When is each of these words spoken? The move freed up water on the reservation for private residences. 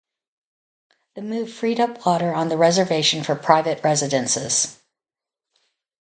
The 1.13 1.21
move 1.21 1.53
freed 1.53 1.79
up 1.79 2.07
water 2.07 2.33
on 2.33 2.49
the 2.49 2.57
reservation 2.57 3.23
for 3.23 3.35
private 3.35 3.83
residences. 3.83 4.81